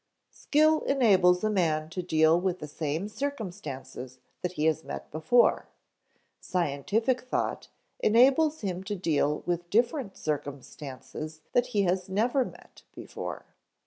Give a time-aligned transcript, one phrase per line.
[0.31, 5.67] "Skill enables a man to deal with the same circumstances that he has met before,
[6.39, 7.67] scientific thought
[7.99, 13.45] enables him to deal with different circumstances that he has never met before."